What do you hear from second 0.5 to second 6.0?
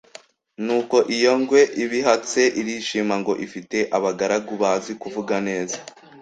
Nuko iyo ngwe ibihatse, irishima ngo ifite abagaragu bazi kuvuga neza